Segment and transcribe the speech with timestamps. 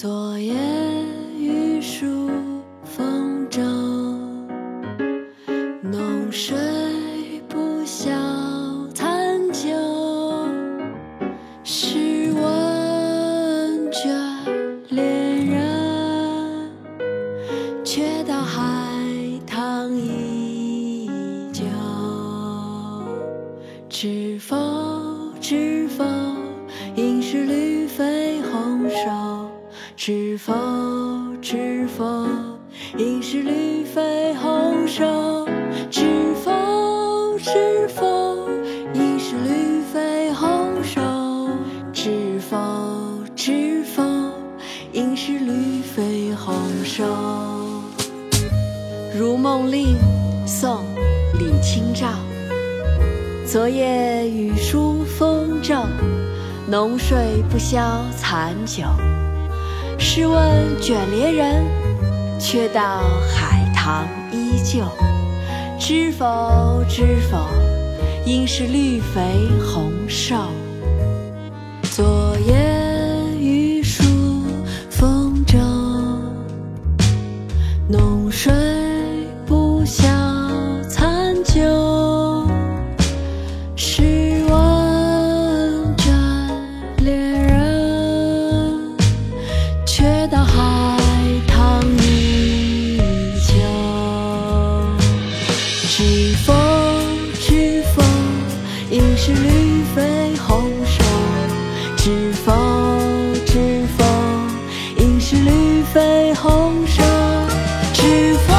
[0.00, 0.54] 昨夜
[1.40, 2.30] 雨疏
[2.84, 3.60] 风骤，
[5.82, 6.56] 浓睡
[7.48, 8.12] 不消
[8.94, 9.68] 残酒。
[11.64, 14.14] 试问卷
[14.90, 16.70] 恋人，
[17.82, 18.62] 却道海
[19.48, 21.10] 棠依
[21.52, 21.64] 旧。
[23.88, 24.56] 知否？
[25.40, 26.04] 知否？
[26.94, 28.07] 应是绿肥。
[30.08, 30.54] 知否？
[31.42, 32.26] 知否？
[32.96, 35.46] 应是绿肥红瘦。
[35.90, 37.38] 知否？
[37.38, 38.48] 知否？
[38.94, 41.02] 应是绿肥红瘦。
[41.92, 42.56] 知否？
[43.36, 44.02] 知否？
[44.92, 46.54] 应是绿肥红
[46.86, 47.04] 瘦。
[49.14, 49.94] 《如梦令》
[50.46, 50.84] 宋·
[51.38, 52.08] 李清照。
[53.44, 55.84] 昨夜雨疏风骤，
[56.66, 58.84] 浓睡不消残酒。
[59.98, 61.64] 试问卷帘人，
[62.38, 64.84] 却道海棠依旧。
[65.78, 66.82] 知否？
[66.88, 67.38] 知否？
[68.24, 70.36] 应是绿肥红瘦。
[71.82, 72.54] 昨夜
[73.38, 74.02] 雨疏
[74.88, 75.58] 风骤，
[77.88, 78.17] 浓
[99.28, 101.04] 是绿肥红瘦，
[101.98, 102.50] 知否
[103.44, 103.58] 知
[103.98, 104.02] 否，
[104.96, 107.02] 应是绿肥红瘦，
[107.92, 108.54] 知否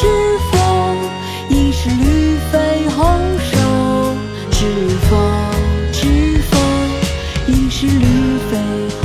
[0.00, 0.06] 知
[0.52, 0.56] 否，
[1.50, 3.58] 应是绿肥红瘦，
[4.52, 4.66] 知
[5.10, 5.16] 否
[5.90, 6.56] 知否，
[7.48, 8.06] 应是绿
[8.52, 8.58] 肥
[9.00, 9.01] 红。